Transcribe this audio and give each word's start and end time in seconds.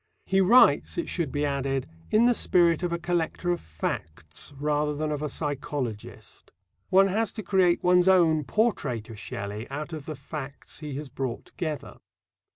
He 0.25 0.41
writes, 0.41 0.97
it 0.97 1.07
should 1.07 1.31
be 1.31 1.45
added, 1.45 1.87
in 2.09 2.25
the 2.25 2.33
spirit 2.33 2.81
of 2.81 2.91
a 2.91 2.97
collector 2.97 3.51
of 3.51 3.61
facts 3.61 4.51
rather 4.59 4.95
than 4.95 5.11
of 5.11 5.21
a 5.21 5.29
psychologist. 5.29 6.51
One 6.89 7.05
has 7.05 7.31
to 7.33 7.43
create 7.43 7.83
one's 7.83 8.07
own 8.07 8.43
portrait 8.45 9.11
of 9.11 9.19
Shelley 9.19 9.69
out 9.69 9.93
of 9.93 10.07
the 10.07 10.15
facts 10.15 10.79
he 10.79 10.95
has 10.95 11.07
brought 11.09 11.45
together. 11.45 11.99